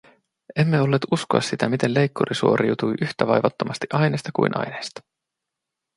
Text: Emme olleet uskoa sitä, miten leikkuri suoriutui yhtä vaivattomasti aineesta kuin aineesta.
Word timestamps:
Emme 0.55 0.81
olleet 0.81 1.01
uskoa 1.11 1.41
sitä, 1.41 1.69
miten 1.69 1.93
leikkuri 1.93 2.35
suoriutui 2.35 2.93
yhtä 3.01 3.27
vaivattomasti 3.27 3.87
aineesta 3.93 4.29
kuin 4.35 4.57
aineesta. 4.57 5.01